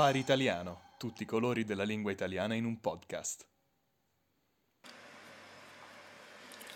Safari 0.00 0.18
Italiano, 0.18 0.80
tutti 0.96 1.24
i 1.24 1.26
colori 1.26 1.66
della 1.66 1.82
lingua 1.82 2.10
italiana 2.10 2.54
in 2.54 2.64
un 2.64 2.80
podcast. 2.80 3.46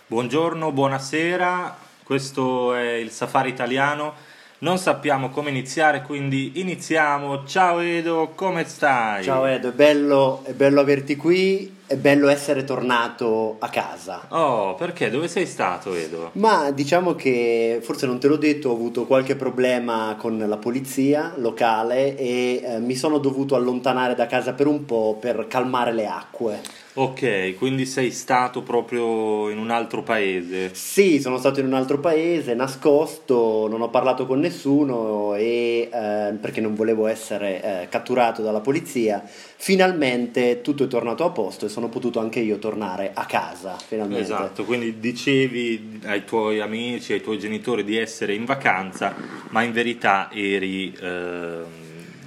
Buongiorno, 0.07 0.71
buonasera, 0.73 1.75
questo 2.03 2.75
è 2.75 2.93
il 2.97 3.11
Safari 3.11 3.49
Italiano. 3.49 4.13
Non 4.59 4.77
sappiamo 4.77 5.31
come 5.31 5.49
iniziare, 5.49 6.03
quindi 6.03 6.61
iniziamo. 6.61 7.47
Ciao 7.47 7.79
Edo, 7.79 8.33
come 8.35 8.65
stai? 8.65 9.25
Ciao 9.25 9.47
Edo, 9.47 9.71
è 9.71 9.73
bello, 9.73 10.45
è 10.45 10.53
bello 10.53 10.81
averti 10.81 11.17
qui, 11.17 11.74
è 11.87 11.97
bello 11.97 12.29
essere 12.29 12.65
tornato 12.65 13.57
a 13.59 13.69
casa. 13.69 14.27
Oh, 14.29 14.75
perché? 14.75 15.11
Dove 15.11 15.29
sei 15.29 15.47
stato 15.47 15.95
Edo? 15.95 16.31
Ma 16.35 16.71
diciamo 16.71 17.15
che, 17.15 17.81
forse 17.83 18.07
non 18.07 18.19
te 18.19 18.29
l'ho 18.29 18.37
detto, 18.37 18.71
ho 18.71 18.75
avuto 18.75 19.05
qualche 19.05 19.37
problema 19.37 20.17
con 20.19 20.39
la 20.39 20.57
polizia 20.57 21.35
locale 21.37 22.17
e 22.17 22.63
eh, 22.65 22.79
mi 22.79 22.95
sono 22.95 23.19
dovuto 23.19 23.55
allontanare 23.55 24.15
da 24.15 24.27
casa 24.27 24.55
per 24.55 24.67
un 24.67 24.85
po' 24.85 25.17
per 25.21 25.47
calmare 25.47 25.93
le 25.93 26.07
acque. 26.07 26.61
Ok, 26.97 27.57
quindi 27.59 27.87
sei 27.87 28.13
stato 28.13 28.63
proprio 28.63 29.51
in 29.51 29.59
un 29.59 29.71
altro 29.71 30.05
paese? 30.05 30.73
Sì, 30.75 31.21
sono 31.21 31.39
stato 31.39 31.59
in 31.59 31.67
un 31.67 31.75
altro 31.75 31.99
paese, 31.99 32.55
nascosto, 32.55 33.67
non 33.69 33.81
ho 33.81 33.89
parlato 33.91 34.27
con 34.27 34.39
nessuno 34.39 35.35
e, 35.35 35.89
eh, 35.93 36.35
perché 36.41 36.61
non 36.61 36.77
volevo 36.77 37.09
essere 37.09 37.83
eh, 37.83 37.89
catturato 37.89 38.43
dalla 38.43 38.61
polizia. 38.61 39.25
Finalmente 39.27 40.61
tutto 40.61 40.85
è 40.85 40.87
tornato 40.87 41.25
a 41.25 41.31
posto 41.31 41.67
e 41.67 41.69
sono 41.69 41.89
potuto 41.89 42.21
anche 42.21 42.39
io 42.39 42.59
tornare 42.59 43.11
a 43.13 43.25
casa, 43.25 43.77
finalmente. 43.77 44.23
Esatto, 44.23 44.63
quindi 44.63 45.01
dicevi 45.01 46.01
ai 46.05 46.25
tuoi 46.25 46.61
amici, 46.61 47.13
ai 47.13 47.21
tuoi 47.21 47.41
genitori 47.41 47.83
di 47.83 47.97
essere 47.97 48.35
in 48.35 48.45
vacanza, 48.45 49.17
ma 49.49 49.63
in 49.63 49.73
verità 49.73 50.31
eri... 50.33 50.97
Eh, 50.97 51.84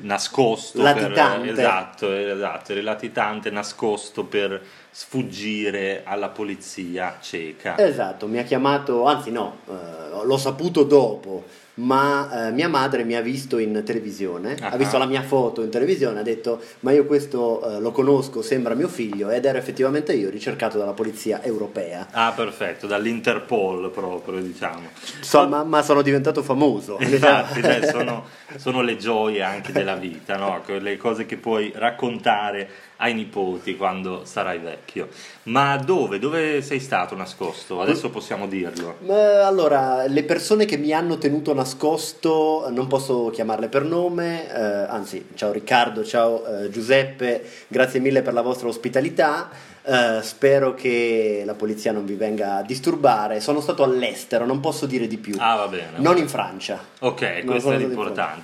nascosto 0.07 0.81
latitante. 0.81 1.51
Per, 1.51 1.59
esatto, 1.59 2.11
esatto, 2.13 2.71
eri 2.71 2.81
latitante, 2.81 3.51
nascosto 3.51 4.23
per 4.23 4.59
sfuggire 4.89 6.01
alla 6.03 6.29
polizia 6.29 7.17
ceca. 7.21 7.77
Esatto, 7.77 8.27
mi 8.27 8.39
ha 8.39 8.43
chiamato, 8.43 9.05
anzi 9.05 9.29
no, 9.29 9.57
eh, 9.67 10.25
l'ho 10.25 10.37
saputo 10.37 10.83
dopo 10.83 11.65
ma 11.77 12.47
eh, 12.47 12.51
mia 12.51 12.69
madre 12.69 13.03
mi 13.03 13.15
ha 13.15 13.21
visto 13.21 13.57
in 13.57 13.81
televisione, 13.85 14.57
uh-huh. 14.59 14.67
ha 14.71 14.77
visto 14.77 14.97
la 14.97 15.05
mia 15.05 15.21
foto 15.21 15.61
in 15.61 15.69
televisione, 15.69 16.19
ha 16.19 16.23
detto 16.23 16.61
ma 16.81 16.91
io 16.91 17.05
questo 17.05 17.75
eh, 17.75 17.79
lo 17.79 17.91
conosco, 17.91 18.41
sembra 18.41 18.73
mio 18.73 18.87
figlio 18.87 19.29
ed 19.29 19.45
ero 19.45 19.57
effettivamente 19.57 20.13
io 20.13 20.29
ricercato 20.29 20.77
dalla 20.77 20.93
polizia 20.93 21.43
europea. 21.43 22.07
Ah 22.11 22.33
perfetto, 22.35 22.87
dall'Interpol 22.87 23.91
proprio 23.91 24.39
diciamo. 24.39 24.89
So, 25.21 25.47
ma, 25.47 25.63
ma, 25.63 25.81
sono 25.81 26.01
diventato 26.01 26.41
famoso. 26.41 26.97
Infatti 27.01 27.61
beh, 27.61 27.87
sono, 27.87 28.25
sono, 28.55 28.81
le 28.81 28.97
gioie 28.97 29.43
anche 29.43 29.71
della 29.71 29.95
vita, 29.95 30.37
no? 30.37 30.61
le 30.79 30.97
cose 30.97 31.25
che 31.25 31.37
puoi 31.37 31.71
raccontare 31.75 32.69
ai 32.97 33.13
nipoti 33.13 33.75
quando 33.75 34.25
sarai 34.25 34.59
vecchio. 34.59 35.09
Ma 35.43 35.77
dove? 35.77 36.19
Dove 36.19 36.61
sei 36.61 36.79
stato 36.79 37.15
nascosto? 37.15 37.81
Adesso 37.81 38.09
possiamo 38.09 38.47
dirlo. 38.47 38.97
Allora, 39.43 40.05
le 40.07 40.23
persone 40.23 40.65
che 40.65 40.77
mi 40.77 40.91
hanno 40.91 41.17
tenuto 41.17 41.53
nascosto, 41.53 41.66
non 42.69 42.87
posso 42.87 43.29
chiamarle 43.29 43.67
per 43.67 43.83
nome, 43.83 44.49
eh, 44.49 44.61
anzi, 44.61 45.27
ciao 45.35 45.51
Riccardo, 45.51 46.03
ciao 46.03 46.45
eh, 46.45 46.69
Giuseppe, 46.69 47.43
grazie 47.67 47.99
mille 47.99 48.21
per 48.21 48.33
la 48.33 48.41
vostra 48.41 48.67
ospitalità. 48.67 49.49
Uh, 49.87 50.19
spero 50.21 50.73
che 50.73 51.43
la 51.45 51.53
polizia 51.53 51.93
non 51.93 52.05
vi 52.05 52.15
venga 52.15 52.57
a 52.57 52.61
disturbare. 52.61 53.39
Sono 53.39 53.61
stato 53.61 53.83
all'estero, 53.83 54.45
non 54.45 54.59
posso 54.59 54.85
dire 54.85 55.07
di 55.07 55.17
più. 55.17 55.35
Ah, 55.39 55.55
va 55.55 55.67
bene. 55.69 55.91
Non 55.95 56.15
va 56.15 56.19
in 56.19 56.27
Francia. 56.27 56.77
Ok, 56.99 57.45
questo 57.45 57.71
è, 57.71 57.77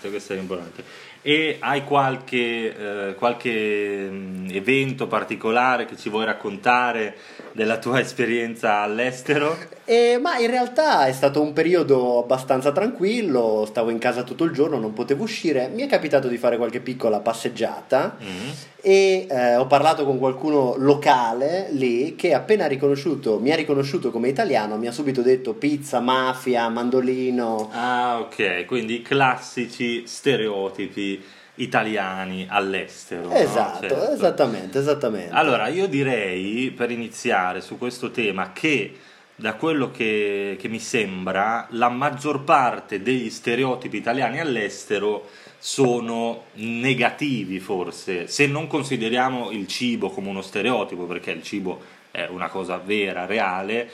questo 0.07 0.33
è 0.33 0.35
l'importante. 0.37 0.83
E 1.25 1.55
hai 1.59 1.85
qualche, 1.85 3.07
eh, 3.09 3.15
qualche 3.15 4.07
mm, 4.09 4.49
evento 4.51 5.07
particolare 5.07 5.85
che 5.85 5.95
ci 5.95 6.09
vuoi 6.09 6.25
raccontare 6.25 7.15
della 7.53 7.77
tua 7.77 7.99
esperienza 8.01 8.81
all'estero? 8.81 9.57
Eh, 9.85 10.19
ma 10.21 10.37
in 10.37 10.49
realtà 10.49 11.05
è 11.05 11.13
stato 11.13 11.41
un 11.41 11.53
periodo 11.53 12.19
abbastanza 12.19 12.73
tranquillo, 12.73 13.65
stavo 13.65 13.89
in 13.89 13.99
casa 13.99 14.23
tutto 14.23 14.43
il 14.43 14.51
giorno, 14.51 14.77
non 14.79 14.91
potevo 14.91 15.23
uscire, 15.23 15.69
mi 15.69 15.83
è 15.83 15.87
capitato 15.87 16.27
di 16.27 16.37
fare 16.37 16.57
qualche 16.57 16.81
piccola 16.81 17.21
passeggiata 17.21 18.17
mm-hmm. 18.21 18.49
E 18.85 19.27
eh, 19.29 19.55
ho 19.55 19.65
parlato 19.65 20.03
con 20.03 20.19
qualcuno 20.19 20.75
locale 20.77 21.69
lì 21.71 22.15
che 22.17 22.33
appena 22.33 22.67
riconosciuto, 22.67 23.39
mi 23.39 23.49
ha 23.49 23.55
riconosciuto 23.55 24.11
come 24.11 24.27
italiano, 24.27 24.75
mi 24.75 24.87
ha 24.87 24.91
subito 24.91 25.21
detto 25.21 25.53
pizza, 25.53 26.01
mafia, 26.01 26.67
mandolino. 26.67 27.69
Ah 27.71 28.19
ok, 28.19 28.65
quindi 28.65 29.01
classici 29.01 30.05
stereotipi 30.05 31.23
italiani 31.55 32.45
all'estero. 32.49 33.31
Esatto, 33.31 33.87
no? 33.87 33.89
certo. 33.89 34.11
esattamente, 34.11 34.79
esattamente. 34.79 35.33
Allora, 35.33 35.67
io 35.67 35.87
direi 35.87 36.69
per 36.71 36.91
iniziare 36.91 37.61
su 37.61 37.77
questo 37.77 38.11
tema 38.11 38.51
che 38.51 38.97
da 39.33 39.53
quello 39.53 39.91
che, 39.91 40.57
che 40.59 40.67
mi 40.67 40.79
sembra 40.79 41.67
la 41.71 41.87
maggior 41.87 42.43
parte 42.43 43.01
degli 43.01 43.29
stereotipi 43.29 43.95
italiani 43.95 44.41
all'estero 44.41 45.29
sono 45.65 46.47
negativi 46.55 47.61
forse, 47.61 48.27
se 48.27 48.47
non 48.47 48.67
consideriamo 48.67 49.49
il 49.51 49.65
cibo 49.65 50.09
come 50.09 50.27
uno 50.27 50.41
stereotipo, 50.41 51.05
perché 51.05 51.31
il 51.31 51.41
cibo 51.41 51.79
è 52.11 52.27
una 52.29 52.49
cosa 52.49 52.75
vera, 52.79 53.25
reale, 53.25 53.89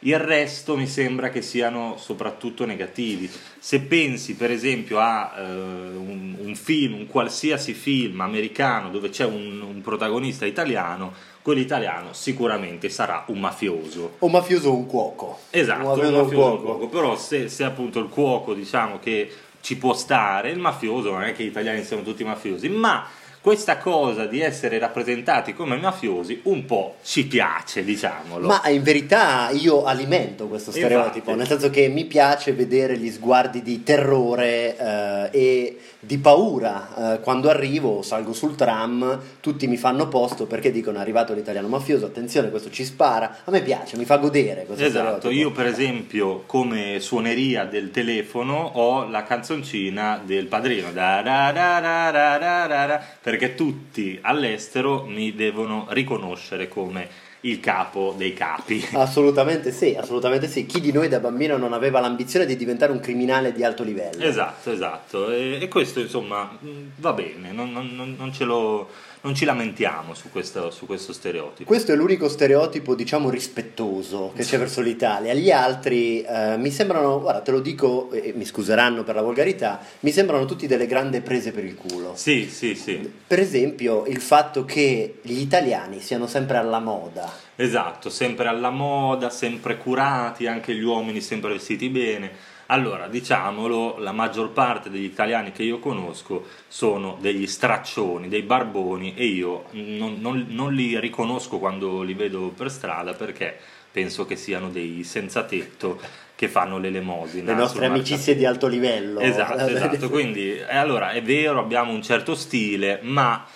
il 0.00 0.18
resto 0.18 0.76
mi 0.76 0.88
sembra 0.88 1.30
che 1.30 1.40
siano 1.40 1.94
soprattutto 1.98 2.66
negativi. 2.66 3.30
Se 3.60 3.82
pensi 3.82 4.34
per 4.34 4.50
esempio 4.50 4.98
a 4.98 5.34
uh, 5.36 5.40
un, 5.40 6.34
un, 6.36 6.54
film, 6.56 6.94
un 6.94 7.06
qualsiasi 7.06 7.74
film 7.74 8.20
americano 8.20 8.90
dove 8.90 9.10
c'è 9.10 9.24
un, 9.24 9.60
un 9.60 9.80
protagonista 9.82 10.46
italiano, 10.46 11.14
quell'italiano 11.42 12.12
sicuramente 12.12 12.88
sarà 12.88 13.22
un 13.28 13.38
mafioso. 13.38 14.16
Un 14.18 14.32
mafioso 14.32 14.70
o 14.70 14.74
un 14.74 14.86
cuoco. 14.86 15.38
Esatto, 15.50 15.80
un 15.80 15.86
mafioso, 15.86 16.22
mafioso 16.24 16.50
un 16.50 16.60
cuoco. 16.60 16.88
Però 16.88 17.16
se, 17.16 17.48
se 17.48 17.62
appunto 17.62 18.00
il 18.00 18.08
cuoco 18.08 18.52
diciamo 18.52 18.98
che 18.98 19.30
ci 19.64 19.78
può 19.78 19.94
stare, 19.94 20.50
il 20.50 20.58
mafioso 20.58 21.10
non 21.10 21.22
è 21.22 21.32
che 21.32 21.42
gli 21.42 21.46
italiani 21.46 21.82
siano 21.84 22.02
tutti 22.02 22.22
mafiosi, 22.22 22.68
ma 22.68 23.06
questa 23.44 23.76
cosa 23.76 24.24
di 24.24 24.40
essere 24.40 24.78
rappresentati 24.78 25.52
come 25.52 25.76
mafiosi 25.76 26.40
un 26.44 26.64
po' 26.64 26.94
ci 27.02 27.26
piace, 27.26 27.84
diciamolo. 27.84 28.46
Ma 28.46 28.66
in 28.68 28.82
verità 28.82 29.50
io 29.50 29.84
alimento 29.84 30.46
questo 30.48 30.70
stereotipo, 30.70 31.30
Infatti. 31.30 31.36
nel 31.36 31.46
senso 31.46 31.68
che 31.68 31.88
mi 31.88 32.06
piace 32.06 32.54
vedere 32.54 32.96
gli 32.96 33.10
sguardi 33.10 33.60
di 33.60 33.82
terrore 33.82 34.78
eh, 34.78 35.28
e 35.30 35.78
di 36.00 36.16
paura 36.16 37.16
eh, 37.16 37.20
quando 37.20 37.50
arrivo, 37.50 38.00
salgo 38.00 38.32
sul 38.32 38.54
tram, 38.54 39.20
tutti 39.40 39.66
mi 39.66 39.76
fanno 39.76 40.08
posto 40.08 40.46
perché 40.46 40.70
dicono 40.70 40.96
è 40.96 41.00
arrivato 41.02 41.34
l'italiano 41.34 41.68
mafioso, 41.68 42.06
attenzione, 42.06 42.48
questo 42.48 42.70
ci 42.70 42.84
spara. 42.84 43.40
A 43.44 43.50
me 43.50 43.60
piace, 43.60 43.98
mi 43.98 44.06
fa 44.06 44.16
godere 44.16 44.64
questo 44.64 44.84
esatto. 44.84 45.28
Io 45.28 45.52
per 45.52 45.66
esempio 45.66 46.44
come 46.46 46.98
suoneria 46.98 47.64
del 47.66 47.90
telefono 47.90 48.54
ho 48.54 49.06
la 49.06 49.22
canzoncina 49.22 50.18
del 50.24 50.46
padrino 50.46 50.92
da 50.92 51.20
da 51.20 51.52
da 51.52 51.80
da 51.80 52.10
da 52.10 52.38
da 52.38 52.86
da 52.86 53.02
perché 53.34 53.56
tutti 53.56 54.16
all'estero 54.22 55.04
mi 55.04 55.34
devono 55.34 55.86
riconoscere 55.90 56.68
come 56.68 57.08
il 57.40 57.58
capo 57.58 58.14
dei 58.16 58.32
capi. 58.32 58.86
Assolutamente 58.94 59.72
sì, 59.72 59.96
assolutamente 59.98 60.46
sì. 60.46 60.66
Chi 60.66 60.80
di 60.80 60.92
noi 60.92 61.08
da 61.08 61.18
bambino 61.18 61.56
non 61.56 61.72
aveva 61.72 61.98
l'ambizione 61.98 62.46
di 62.46 62.56
diventare 62.56 62.92
un 62.92 63.00
criminale 63.00 63.52
di 63.52 63.64
alto 63.64 63.82
livello? 63.82 64.22
Esatto, 64.22 64.70
esatto. 64.70 65.30
E, 65.30 65.58
e 65.60 65.68
questo 65.68 65.98
insomma 66.00 66.56
va 66.96 67.12
bene, 67.12 67.50
non, 67.50 67.72
non, 67.72 68.14
non 68.16 68.32
ce 68.32 68.44
lo 68.44 68.88
non 69.24 69.34
ci 69.34 69.46
lamentiamo 69.46 70.12
su 70.12 70.30
questo, 70.30 70.70
su 70.70 70.84
questo, 70.84 71.14
stereotipo. 71.14 71.64
Questo 71.64 71.92
è 71.92 71.96
l'unico 71.96 72.28
stereotipo, 72.28 72.94
diciamo, 72.94 73.30
rispettoso 73.30 74.32
che 74.34 74.42
c'è 74.42 74.58
verso 74.58 74.82
l'Italia. 74.82 75.32
Gli 75.32 75.50
altri 75.50 76.20
eh, 76.20 76.56
mi 76.58 76.70
sembrano, 76.70 77.20
guarda, 77.20 77.40
te 77.40 77.50
lo 77.50 77.60
dico, 77.60 78.10
e 78.10 78.34
mi 78.36 78.44
scuseranno 78.44 79.02
per 79.02 79.14
la 79.14 79.22
volgarità, 79.22 79.80
mi 80.00 80.12
sembrano 80.12 80.44
tutti 80.44 80.66
delle 80.66 80.86
grandi 80.86 81.22
prese 81.22 81.52
per 81.52 81.64
il 81.64 81.74
culo. 81.74 82.12
Sì, 82.16 82.50
sì, 82.50 82.74
sì. 82.74 83.10
Per 83.26 83.38
esempio, 83.38 84.04
il 84.04 84.20
fatto 84.20 84.66
che 84.66 85.20
gli 85.22 85.38
italiani 85.38 86.00
siano 86.00 86.26
sempre 86.26 86.58
alla 86.58 86.80
moda. 86.80 87.32
Esatto, 87.56 88.10
sempre 88.10 88.48
alla 88.48 88.70
moda, 88.70 89.30
sempre 89.30 89.78
curati, 89.78 90.46
anche 90.46 90.74
gli 90.74 90.82
uomini 90.82 91.22
sempre 91.22 91.52
vestiti 91.52 91.88
bene 91.88 92.52
allora, 92.74 93.06
diciamolo, 93.06 93.98
la 93.98 94.10
maggior 94.10 94.50
parte 94.50 94.90
degli 94.90 95.04
italiani 95.04 95.52
che 95.52 95.62
io 95.62 95.78
conosco 95.78 96.46
sono 96.66 97.16
degli 97.20 97.46
straccioni, 97.46 98.28
dei 98.28 98.42
barboni 98.42 99.14
e 99.16 99.26
io 99.26 99.66
non, 99.70 100.16
non, 100.18 100.46
non 100.48 100.72
li 100.74 100.98
riconosco 100.98 101.58
quando 101.58 102.02
li 102.02 102.14
vedo 102.14 102.52
per 102.54 102.70
strada 102.70 103.14
perché 103.14 103.56
penso 103.92 104.26
che 104.26 104.34
siano 104.34 104.70
dei 104.70 105.04
senza 105.04 105.44
tetto 105.44 106.00
che 106.34 106.48
fanno 106.48 106.78
l'elemosina. 106.78 107.52
Le 107.52 107.58
nostre 107.58 107.86
amicizie 107.86 108.34
di 108.34 108.44
alto 108.44 108.66
livello. 108.66 109.20
Esatto, 109.20 109.66
esatto. 109.66 110.10
Quindi, 110.10 110.60
allora, 110.68 111.12
è 111.12 111.22
vero, 111.22 111.60
abbiamo 111.60 111.92
un 111.92 112.02
certo 112.02 112.34
stile, 112.34 112.98
ma 113.02 113.46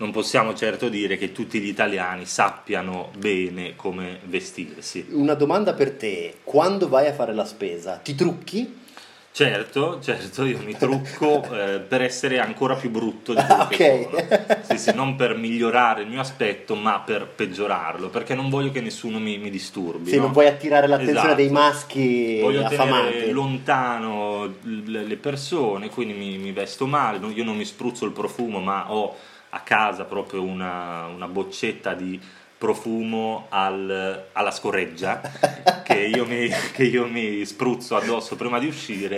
non 0.00 0.10
possiamo 0.12 0.54
certo 0.54 0.88
dire 0.88 1.18
che 1.18 1.30
tutti 1.30 1.60
gli 1.60 1.68
italiani 1.68 2.24
sappiano 2.24 3.10
bene 3.16 3.76
come 3.76 4.18
vestirsi. 4.24 5.06
Una 5.10 5.34
domanda 5.34 5.74
per 5.74 5.92
te, 5.92 6.36
quando 6.42 6.88
vai 6.88 7.06
a 7.06 7.12
fare 7.12 7.34
la 7.34 7.44
spesa, 7.44 7.96
ti 7.96 8.14
trucchi? 8.14 8.78
Certo, 9.32 10.00
certo, 10.02 10.44
io 10.44 10.58
mi 10.64 10.74
trucco 10.74 11.44
eh, 11.54 11.78
per 11.80 12.00
essere 12.02 12.40
ancora 12.40 12.74
più 12.76 12.88
brutto 12.90 13.32
di 13.34 13.38
Ah, 13.46 13.66
quello 13.66 13.66
che 13.68 14.08
ok. 14.14 14.46
sono. 14.48 14.62
Sì, 14.62 14.78
sì, 14.78 14.94
non 14.94 15.16
per 15.16 15.36
migliorare 15.36 16.02
il 16.02 16.08
mio 16.08 16.20
aspetto, 16.20 16.74
ma 16.74 17.00
per 17.00 17.26
peggiorarlo, 17.26 18.08
perché 18.08 18.34
non 18.34 18.48
voglio 18.48 18.70
che 18.72 18.80
nessuno 18.80 19.18
mi, 19.18 19.36
mi 19.36 19.50
disturbi. 19.50 20.10
Sì, 20.10 20.16
no? 20.16 20.22
non 20.22 20.32
vuoi 20.32 20.46
attirare 20.46 20.86
l'attenzione 20.86 21.20
Esatto. 21.20 21.34
dei 21.42 21.50
maschi 21.50 22.40
Voglio 22.40 22.62
tenere 22.64 22.82
affamati. 22.82 23.30
lontano 23.30 24.54
le 24.62 25.16
persone, 25.16 25.90
quindi 25.90 26.14
mi, 26.14 26.38
mi 26.38 26.52
vesto 26.52 26.86
male, 26.86 27.24
io 27.26 27.44
non 27.44 27.56
mi 27.56 27.66
spruzzo 27.66 28.06
il 28.06 28.12
profumo, 28.12 28.60
ma 28.60 28.90
ho 28.92 29.14
a 29.50 29.60
casa 29.60 30.04
proprio 30.04 30.42
una, 30.42 31.06
una 31.06 31.26
boccetta 31.26 31.94
di 31.94 32.20
profumo 32.60 33.46
al- 33.48 34.26
alla 34.32 34.50
scorreggia 34.50 35.22
che 35.82 35.98
io, 35.98 36.26
mi, 36.26 36.46
che 36.72 36.84
io 36.84 37.06
mi 37.06 37.42
spruzzo 37.46 37.96
addosso 37.96 38.36
prima 38.36 38.58
di 38.58 38.66
uscire. 38.66 39.16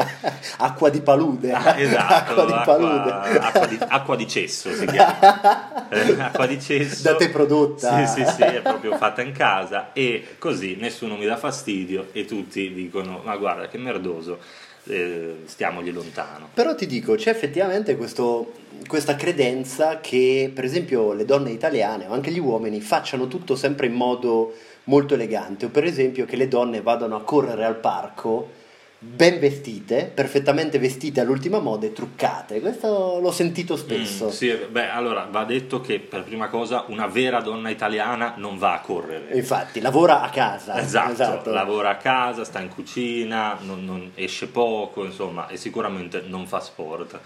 Acqua 0.58 0.90
di 0.90 1.00
palude. 1.00 1.50
Ah, 1.50 1.76
esatto, 1.76 2.14
acqua 2.14 2.44
di 2.44 2.52
palude. 2.64 3.10
acqua 3.10 3.66
di, 3.66 3.78
acqua 3.80 4.14
di 4.16 4.28
cesso 4.28 4.72
si 4.72 4.86
chiama. 4.86 5.88
Eh, 5.88 6.20
acqua 6.20 6.46
di 6.46 6.60
cesso. 6.60 7.02
Da 7.02 7.16
te 7.16 7.30
prodotta. 7.30 8.06
Sì, 8.06 8.22
sì, 8.22 8.30
sì, 8.30 8.42
è 8.42 8.60
proprio 8.62 8.96
fatta 8.96 9.22
in 9.22 9.32
casa 9.32 9.90
e 9.92 10.36
così 10.38 10.76
nessuno 10.78 11.16
mi 11.16 11.26
dà 11.26 11.36
fastidio 11.36 12.10
e 12.12 12.24
tutti 12.24 12.72
dicono 12.72 13.22
ma 13.24 13.36
guarda 13.36 13.66
che 13.66 13.76
merdoso, 13.76 14.38
eh, 14.84 15.42
stiamogli 15.44 15.92
lontano. 15.92 16.48
Però 16.52 16.74
ti 16.74 16.86
dico, 16.86 17.14
c'è 17.14 17.30
effettivamente 17.30 17.96
questo- 17.96 18.52
questa 18.86 19.14
credenza 19.16 20.00
che, 20.00 20.50
per 20.52 20.64
esempio, 20.64 21.12
le 21.12 21.24
donne 21.24 21.50
italiane 21.50 22.06
o 22.06 22.12
anche 22.12 22.30
gli 22.30 22.38
uomini 22.40 22.80
facciano 22.80 23.28
tutto 23.28 23.54
sempre 23.54 23.86
in 23.86 23.92
modo 23.94 24.54
molto 24.84 25.14
elegante. 25.14 25.66
O 25.66 25.68
per 25.68 25.84
esempio 25.84 26.24
che 26.24 26.36
le 26.36 26.48
donne 26.48 26.80
vadano 26.80 27.16
a 27.16 27.22
correre 27.22 27.64
al 27.64 27.76
parco 27.76 28.60
ben 29.04 29.40
vestite, 29.40 30.10
perfettamente 30.14 30.78
vestite 30.78 31.20
all'ultima 31.20 31.58
moda 31.58 31.86
e 31.86 31.92
truccate. 31.92 32.60
Questo 32.60 33.18
l'ho 33.20 33.32
sentito 33.32 33.76
spesso. 33.76 34.26
Mm, 34.26 34.30
sì, 34.30 34.56
beh, 34.70 34.90
allora 34.90 35.26
va 35.28 35.42
detto 35.42 35.80
che 35.80 35.98
per 35.98 36.22
prima 36.22 36.46
cosa 36.46 36.84
una 36.86 37.08
vera 37.08 37.40
donna 37.40 37.68
italiana 37.68 38.34
non 38.36 38.58
va 38.58 38.74
a 38.74 38.80
correre. 38.80 39.34
Infatti, 39.34 39.80
lavora 39.80 40.22
a 40.22 40.30
casa. 40.30 40.78
Esatto, 40.80 41.50
lavora 41.50 41.90
a 41.90 41.96
casa, 41.96 42.44
sta 42.44 42.60
in 42.60 42.68
cucina, 42.68 43.58
non, 43.62 43.84
non 43.84 44.12
esce 44.14 44.46
poco, 44.46 45.04
insomma, 45.04 45.48
e 45.48 45.56
sicuramente 45.56 46.22
non 46.24 46.46
fa 46.46 46.60
sport. 46.60 47.18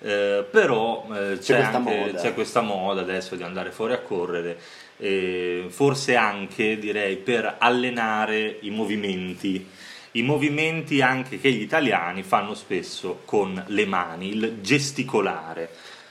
Eh, 0.00 0.44
però 0.50 1.06
eh, 1.14 1.38
c'è, 1.38 1.56
questa 1.56 1.76
anche, 1.76 1.96
moda. 1.96 2.18
c'è 2.18 2.34
questa 2.34 2.60
moda 2.60 3.00
adesso 3.00 3.36
di 3.36 3.42
andare 3.42 3.70
fuori 3.70 3.94
a 3.94 4.00
correre, 4.00 4.58
eh, 4.98 5.66
forse 5.70 6.14
anche 6.14 6.76
direi 6.78 7.16
per 7.16 7.54
allenare 7.58 8.58
i 8.60 8.70
movimenti. 8.70 9.66
I 10.12 10.22
movimenti 10.22 11.00
anche 11.00 11.40
che 11.40 11.50
gli 11.50 11.62
italiani 11.62 12.22
fanno 12.22 12.54
spesso 12.54 13.22
con 13.24 13.62
le 13.68 13.86
mani, 13.86 14.28
il 14.28 14.58
gesticolare. 14.60 15.70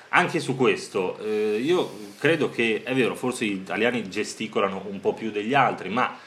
Anche 0.10 0.40
su 0.40 0.56
questo, 0.56 1.18
eh, 1.20 1.60
io 1.64 2.10
credo 2.18 2.50
che 2.50 2.82
è 2.84 2.94
vero, 2.94 3.16
forse 3.16 3.46
gli 3.46 3.52
italiani 3.52 4.10
gesticolano 4.10 4.84
un 4.90 5.00
po' 5.00 5.14
più 5.14 5.32
degli 5.32 5.54
altri, 5.54 5.90
ma 5.90 6.18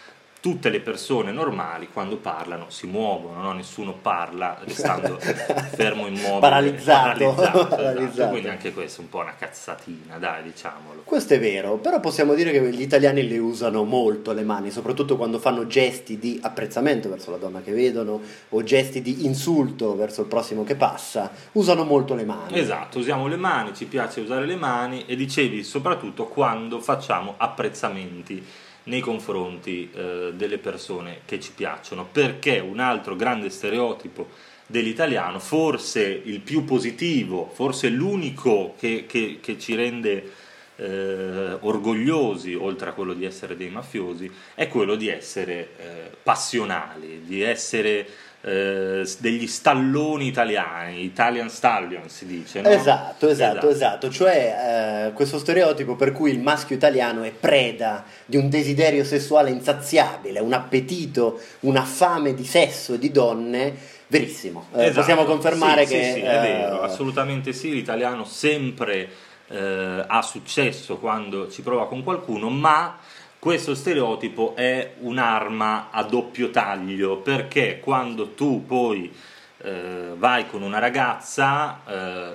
tutte 0.44 0.69
le 0.69 0.81
persone 0.81 1.32
normali 1.32 1.88
quando 1.91 2.19
parlano 2.19 2.67
si 2.69 2.87
muovono, 2.87 3.41
no? 3.41 3.52
nessuno 3.52 3.94
parla 3.94 4.58
restando 4.62 5.17
fermo 5.73 6.06
immobile, 6.06 6.38
Paralizzato. 6.38 7.32
paralizzato, 7.32 7.61
esatto. 7.61 7.76
Paralizzato. 7.76 8.29
Quindi 8.29 8.49
anche 8.50 8.75
questo 8.75 9.00
è 9.00 9.05
un 9.05 9.08
po' 9.08 9.20
una 9.20 9.37
cazzatina, 9.38 10.19
dai, 10.19 10.43
diciamolo. 10.43 11.00
Questo 11.02 11.32
è 11.32 11.41
vero, 11.41 11.79
però 11.79 11.99
possiamo 11.99 12.35
dire 12.35 12.52
che 12.52 12.61
gli 12.75 12.82
italiani 12.82 13.26
le 13.26 13.38
usano 13.38 13.85
molto 13.85 14.35
le 14.35 14.43
mani, 14.43 14.70
soprattutto 14.70 15.17
quando 15.17 15.38
fanno 15.38 15.67
gesti 15.67 16.19
di 16.19 16.38
apprezzamento 16.43 17.08
verso 17.08 17.31
la 17.31 17.38
donna 17.38 17.62
che 17.62 17.73
vedono 17.73 18.20
o 18.50 18.62
gesti 18.62 19.00
di 19.00 19.25
insulto 19.25 19.96
verso 19.96 20.20
il 20.20 20.26
prossimo 20.26 20.62
che 20.62 20.75
passa, 20.75 21.31
usano 21.52 21.85
molto 21.85 22.14
le 22.14 22.26
mani. 22.26 22.58
Esatto, 22.58 22.99
usiamo 22.99 23.29
le 23.29 23.37
mani, 23.37 23.75
ci 23.75 23.87
piace 23.87 24.20
usare 24.20 24.44
le 24.44 24.56
mani 24.56 25.06
e 25.06 25.17
dicevi 25.17 25.64
soprattutto 25.64 26.26
quando 26.26 26.81
facciamo 26.81 27.32
apprezzamenti 27.38 28.44
nei 28.84 29.00
confronti 29.00 29.90
eh, 29.92 30.32
delle 30.34 30.58
persone 30.58 31.20
che 31.25 31.40
ci 31.40 31.52
piacciono, 31.52 32.06
perché 32.10 32.58
un 32.58 32.81
altro 32.81 33.16
grande 33.16 33.50
stereotipo 33.50 34.28
dell'italiano, 34.66 35.38
forse 35.38 36.02
il 36.02 36.40
più 36.40 36.64
positivo, 36.64 37.50
forse 37.52 37.88
l'unico 37.88 38.75
che, 38.78 39.04
che- 39.06 39.38
che 39.40 39.58
ci 39.58 39.75
rende 39.75 40.32
eh, 40.76 41.56
orgogliosi, 41.60 42.54
oltre 42.54 42.90
a 42.90 42.92
quello 42.92 43.14
di 43.14 43.25
essere 43.25 43.56
dei 43.56 43.69
mafiosi, 43.70 44.31
è 44.54 44.66
quello 44.69 44.96
di 44.96 45.08
essere 45.08 45.69
eh, 45.78 46.10
passionali, 46.22 47.22
di 47.25 47.42
essere 47.42 48.06
eh, 48.46 49.08
degli 49.19 49.46
stalloni 49.46 50.26
italiani, 50.26 51.02
Italian 51.02 51.49
Stallion 51.49 52.11
si 52.11 52.26
dice, 52.26 52.61
no? 52.61 52.69
Esatto, 52.69 53.29
esatto, 53.29 53.70
esatto, 53.70 54.11
cioè 54.11 55.06
eh, 55.08 55.12
questo 55.14 55.38
stereotipo 55.38 55.96
per 55.96 56.12
cui 56.12 56.31
il 56.31 56.41
maschio 56.41 56.76
italiano 56.76 57.23
è 57.23 57.31
preda 57.31 58.05
di 58.26 58.37
un 58.37 58.50
desiderio 58.50 59.02
sessuale 59.02 59.49
insaziabile, 59.49 60.41
un 60.41 60.52
appetito, 60.52 61.41
una 61.61 61.85
fame 61.85 62.35
di 62.35 62.44
sesso 62.44 62.94
e 62.94 62.99
di 62.99 63.11
donne, 63.11 63.75
verissimo. 64.08 64.67
Eh, 64.75 64.82
Esatto. 64.85 65.00
Possiamo 65.00 65.25
confermare 65.25 65.87
Sì, 65.87 65.94
che... 65.94 66.02
sì, 66.02 66.12
sì, 66.12 66.20
è 66.20 66.37
eh, 66.37 66.41
vero, 66.41 66.82
assolutamente 66.82 67.55
sì, 67.55 67.73
l'italiano 67.73 68.25
sempre 68.25 69.08
eh, 69.49 70.05
ha 70.06 70.20
successo 70.20 70.99
quando 70.99 71.50
ci 71.50 71.62
prova 71.62 71.87
con 71.87 72.02
qualcuno, 72.02 72.50
ma 72.50 72.99
questo 73.44 73.75
stereotipo 73.75 74.56
è 74.56 74.94
un'arma 75.00 75.91
a 75.91 76.02
doppio 76.05 76.49
taglio 76.49 77.19
perché 77.19 77.79
quando 77.79 78.31
tu 78.31 78.64
poi 78.64 79.14
eh, 79.58 80.12
vai 80.17 80.46
con 80.46 80.62
una 80.62 80.79
ragazza 80.79 81.82
eh, 81.87 82.32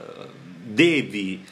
devi 0.62 1.44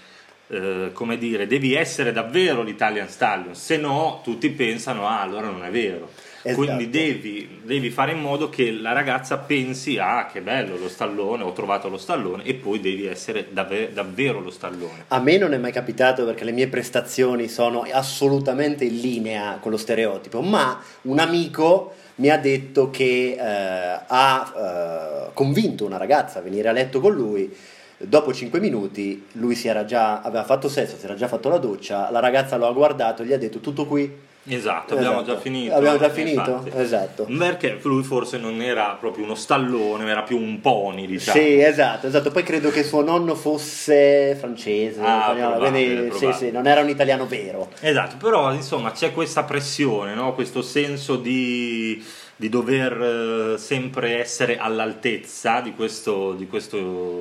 eh, 0.49 0.91
come 0.93 1.17
dire, 1.17 1.47
devi 1.47 1.73
essere 1.73 2.11
davvero 2.11 2.61
l'Italian 2.61 3.09
Stallion, 3.09 3.55
se 3.55 3.77
no 3.77 4.21
tutti 4.23 4.47
pensano, 4.51 5.07
ah, 5.07 5.21
allora 5.21 5.49
non 5.49 5.65
è 5.65 5.71
vero. 5.71 6.11
Esatto. 6.41 6.63
Quindi 6.63 6.89
devi, 6.89 7.61
devi 7.63 7.89
fare 7.89 8.11
in 8.11 8.19
modo 8.19 8.49
che 8.49 8.71
la 8.71 8.93
ragazza 8.93 9.37
pensi, 9.37 9.97
ah, 9.97 10.27
che 10.31 10.41
bello 10.41 10.77
lo 10.77 10.89
stallone, 10.89 11.43
ho 11.43 11.51
trovato 11.51 11.89
lo 11.89 11.97
stallone, 11.97 12.43
e 12.43 12.53
poi 12.53 12.79
devi 12.79 13.05
essere 13.05 13.47
davve- 13.51 13.91
davvero 13.93 14.39
lo 14.39 14.51
stallone. 14.51 15.05
A 15.09 15.19
me 15.19 15.37
non 15.37 15.53
è 15.53 15.57
mai 15.57 15.71
capitato 15.71 16.25
perché 16.25 16.43
le 16.43 16.51
mie 16.51 16.67
prestazioni 16.67 17.47
sono 17.47 17.85
assolutamente 17.91 18.85
in 18.85 18.99
linea 18.99 19.57
con 19.59 19.71
lo 19.71 19.77
stereotipo, 19.77 20.41
ma 20.41 20.81
un 21.03 21.19
amico 21.19 21.93
mi 22.15 22.29
ha 22.29 22.37
detto 22.37 22.89
che 22.89 23.35
eh, 23.37 23.99
ha 24.07 24.53
eh, 24.55 25.29
convinto 25.33 25.85
una 25.85 25.97
ragazza 25.97 26.39
a 26.39 26.41
venire 26.41 26.69
a 26.69 26.71
letto 26.71 26.99
con 26.99 27.13
lui. 27.13 27.55
Dopo 27.99 28.31
5 28.31 28.59
minuti 28.59 29.25
lui 29.33 29.55
si 29.55 29.67
era 29.67 29.83
già, 29.83 30.21
aveva 30.21 30.43
fatto 30.43 30.69
sesso, 30.69 30.97
si 30.97 31.05
era 31.05 31.15
già 31.15 31.27
fatto 31.27 31.49
la 31.49 31.57
doccia, 31.57 32.11
la 32.11 32.19
ragazza 32.19 32.55
lo 32.55 32.67
ha 32.67 32.71
guardato 32.71 33.23
e 33.23 33.25
gli 33.25 33.33
ha 33.33 33.37
detto 33.37 33.59
tutto 33.59 33.87
qui? 33.87 34.25
Esatto, 34.49 34.93
abbiamo 34.93 35.21
Esatto. 35.21 35.33
già 35.33 35.39
finito. 35.39 35.75
Abbiamo 35.75 35.97
già 35.97 36.07
eh, 36.07 36.09
finito? 36.09 36.39
infatti. 36.39 36.71
Esatto. 36.77 37.27
Perché 37.37 37.79
lui 37.83 38.03
forse 38.03 38.37
non 38.37 38.61
era 38.61 38.95
proprio 38.99 39.25
uno 39.25 39.35
stallone, 39.35 40.09
era 40.09 40.23
più 40.23 40.37
un 40.37 40.61
pony, 40.61 41.05
diciamo. 41.05 41.37
Sì, 41.39 41.59
esatto, 41.61 42.07
esatto. 42.07 42.31
Poi 42.31 42.43
credo 42.43 42.69
che 42.69 42.83
suo 42.83 43.01
nonno 43.01 43.35
fosse 43.35 44.35
francese, 44.39 45.01
Ah, 45.01 45.33
probabile, 45.35 45.69
quindi 45.69 45.95
sì, 46.03 46.07
probabile. 46.19 46.33
sì, 46.33 46.51
non 46.51 46.67
era 46.67 46.81
un 46.81 46.89
italiano 46.89 47.25
vero. 47.27 47.69
Esatto, 47.81 48.15
però 48.17 48.53
insomma 48.53 48.91
c'è 48.91 49.11
questa 49.11 49.43
pressione, 49.43 50.13
no? 50.13 50.33
questo 50.33 50.61
senso 50.61 51.17
di, 51.17 52.03
di 52.35 52.49
dover 52.49 53.53
eh, 53.55 53.57
sempre 53.57 54.19
essere 54.19 54.57
all'altezza 54.57 55.59
di 55.59 55.73
questo, 55.73 56.33
di 56.33 56.47
questo 56.47 56.77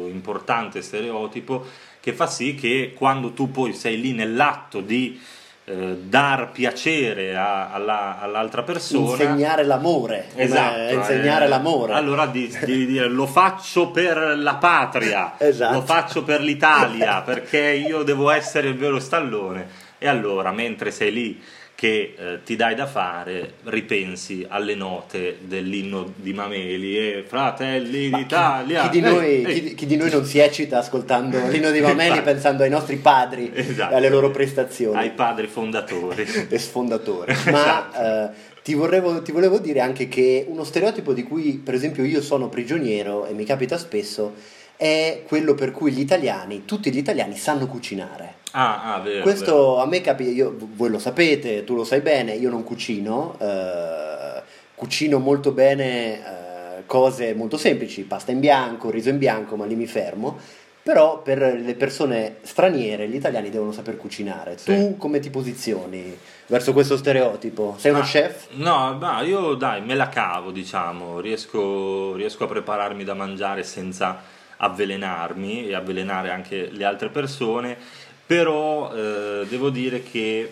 importante 0.09 0.80
stereotipo 0.83 1.64
che 2.00 2.12
fa 2.12 2.28
sì 2.28 2.54
che 2.54 2.92
quando 2.95 3.33
tu 3.33 3.50
poi 3.50 3.73
sei 3.73 4.00
lì 4.00 4.12
nell'atto 4.12 4.80
di 4.80 5.18
eh, 5.68 5.96
dar 6.00 6.52
piacere 6.52 7.35
a- 7.37 7.73
alla- 7.73 8.20
all'altra 8.20 8.62
persona, 8.62 9.11
Insegnare 9.11 9.64
l'amore, 9.64 10.26
Esatto, 10.37 10.94
insegnare 10.94 11.46
eh, 11.46 11.49
l'amore. 11.49 11.92
Allora 11.94 12.26
di- 12.26 12.49
devi 12.61 12.87
dire 12.87 13.08
lo 13.08 13.26
faccio 13.26 13.90
per 13.90 14.16
la 14.38 14.54
patria, 14.54 15.35
Esatto. 15.38 15.73
lo 15.75 15.82
faccio 15.82 16.23
per 16.23 16.40
l'Italia, 16.40 17.23
perché 17.23 17.58
io 17.58 18.04
devo 18.04 18.30
essere 18.30 18.68
il 18.68 18.76
vero 18.76 19.00
stallone. 19.00 19.66
E 19.99 20.06
allora, 20.06 20.52
mentre 20.52 20.90
sei 20.92 21.11
lì 21.12 21.42
che 21.76 22.14
eh, 22.18 22.38
ti 22.42 22.56
dai 22.56 22.75
da 22.75 22.87
fare, 22.87 23.56
ripensi 23.64 24.47
alle 24.49 24.75
note 24.75 25.37
dell'inno 25.42 26.11
di 26.16 26.33
Mameli 26.33 26.97
e 26.97 27.25
Fratelli 27.28 28.09
Ma 28.09 28.16
chi- 28.16 28.23
d'Italia. 28.25 28.83
Chi, 28.88 28.88
di 28.88 29.06
Ehi, 29.06 29.12
noi, 29.14 29.45
ehi. 29.45 29.61
chi- 29.62 29.75
chi 29.75 29.87
di 29.87 29.97
noi 29.97 30.11
non 30.11 30.25
si 30.25 30.38
eccita 30.38 30.78
ascoltando 30.78 31.37
l'inno 31.49 31.71
di 31.71 31.80
Mameli 31.83 32.09
Infatti. 32.16 32.25
pensando 32.25 32.62
ai 32.62 32.71
nostri 32.71 32.97
padri 32.97 33.50
Esatto. 33.54 33.92
e 33.92 33.97
alle 33.97 34.09
loro 34.09 34.30
prestazioni 34.30 34.97
Ai 34.99 35.11
padri 35.11 35.47
fondatori. 35.49 36.26
e 36.49 36.59
sfondatori. 36.59 37.33
Ma 37.33 37.61
Esatto. 37.61 38.00
eh, 38.00 38.28
ti, 38.62 38.73
vorrevo- 38.73 39.21
ti 39.21 39.30
volevo 39.33 39.59
dire 39.59 39.80
anche 39.80 40.09
che 40.09 40.47
uno 40.49 40.64
stereotipo 40.64 41.12
di 41.12 41.25
cui, 41.25 41.61
per 41.62 41.75
esempio, 41.75 42.04
io 42.04 42.23
sono 42.23 42.49
prigioniero 42.49 43.26
e 43.26 43.35
mi 43.35 43.45
capita 43.45 43.76
spesso 43.76 44.33
è 44.76 45.23
quello 45.26 45.54
per 45.54 45.73
cui 45.73 45.92
gli 45.92 46.00
italiani, 46.00 46.64
tutti 46.64 46.90
gli 46.92 46.99
italiani, 46.99 47.37
sanno 47.37 47.66
cucinare. 47.66 48.35
Ah, 48.52 48.95
ah, 48.95 48.99
vero, 48.99 49.11
vero. 49.11 49.23
Questo 49.23 49.78
a 49.78 49.87
me 49.87 50.00
capita, 50.00 50.30
io- 50.30 50.56
voi 50.75 50.90
lo 50.90 50.99
sapete, 50.99 51.64
tu 51.64 51.75
lo 51.75 51.85
sai 51.85 52.00
bene, 52.00 52.33
io 52.35 52.50
non 52.50 52.62
cucino, 52.64 53.37
eh, 53.38 54.42
cucino 54.75 55.18
molto 55.18 55.52
bene 55.52 56.14
eh, 56.78 56.83
cose 56.87 57.35
molto 57.35 57.56
semplici, 57.56 58.02
pasta 58.02 58.30
in 58.33 58.40
bianco, 58.40 58.90
riso 58.90 59.09
in 59.09 59.18
bianco, 59.18 59.56
ma 59.56 59.64
lì 59.66 59.75
mi 59.75 59.87
fermo. 59.87 60.38
Però 60.83 61.21
per 61.21 61.38
le 61.40 61.75
persone 61.75 62.37
straniere 62.42 63.09
gli 63.09 63.16
italiani 63.16 63.50
devono 63.50 63.73
saper 63.73 63.97
cucinare. 63.97 64.56
Sì. 64.56 64.66
Tu 64.66 64.97
come 64.97 65.18
ti 65.18 65.30
posizioni 65.30 66.16
verso 66.47 66.73
questo 66.73 66.97
stereotipo? 66.97 67.75
Sei 67.76 67.90
uno 67.90 68.02
Ah, 68.02 68.04
chef? 68.04 68.47
No, 68.52 68.97
ma 69.00 69.21
io 69.23 69.54
dai, 69.54 69.83
me 69.83 69.97
la 69.97 70.09
cavo, 70.09 70.52
diciamo, 70.52 71.18
riesco, 71.18 72.14
riesco 72.14 72.45
a 72.45 72.47
prepararmi 72.47 73.02
da 73.02 73.14
mangiare 73.14 73.64
senza 73.64 74.23
avvelenarmi 74.58 75.68
e 75.68 75.75
avvelenare 75.75 76.30
anche 76.30 76.68
le 76.70 76.84
altre 76.84 77.08
persone, 77.08 77.76
però 78.26 78.92
eh, 78.94 79.46
devo 79.48 79.70
dire 79.70 80.02
che 80.02 80.50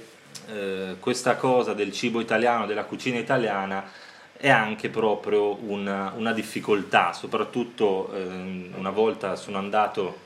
eh, 0.48 0.96
questa 1.00 1.36
cosa 1.36 1.72
del 1.74 1.92
cibo 1.92 2.20
italiano, 2.20 2.66
della 2.66 2.84
cucina 2.84 3.18
italiana, 3.18 3.84
è 4.36 4.50
anche 4.50 4.90
proprio 4.90 5.56
una, 5.62 6.12
una 6.16 6.32
difficoltà, 6.32 7.12
soprattutto 7.12 8.12
ehm, 8.14 8.74
una 8.76 8.90
volta 8.90 9.36
sono 9.36 9.58
andato, 9.58 10.18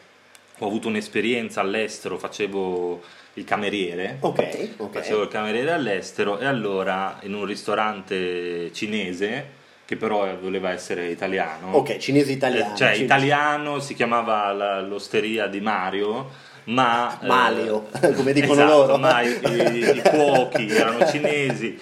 ho 0.58 0.66
avuto 0.66 0.88
un'esperienza 0.88 1.60
all'estero, 1.60 2.18
facevo 2.18 3.00
il 3.34 3.44
cameriere. 3.44 4.16
Ok, 4.20 4.70
ok. 4.78 4.92
Facevo 4.98 5.22
il 5.22 5.28
cameriere 5.28 5.72
all'estero 5.72 6.38
e 6.38 6.46
allora 6.46 7.18
in 7.22 7.34
un 7.34 7.44
ristorante 7.44 8.72
cinese, 8.72 9.56
che 9.88 9.96
però 9.96 10.36
voleva 10.38 10.70
essere 10.70 11.06
italiano. 11.06 11.70
Ok, 11.74 11.96
cinese 11.96 12.32
italiano. 12.32 12.74
Eh, 12.74 12.76
cioè 12.76 12.92
Cin- 12.92 13.04
italiano, 13.04 13.78
si 13.80 13.94
chiamava 13.94 14.52
la- 14.52 14.82
l'osteria 14.82 15.46
di 15.46 15.62
Mario, 15.62 16.28
ma... 16.64 17.18
eh, 17.22 17.26
Malio, 17.26 17.88
come 18.14 18.34
dicono 18.34 18.52
esatto, 18.64 18.76
loro. 18.76 18.98
ma 18.98 19.22
i, 19.22 19.28
i- 19.30 19.96
i 19.96 20.02
cuochi 20.04 20.68
erano 20.68 21.06
cinesi, 21.06 21.78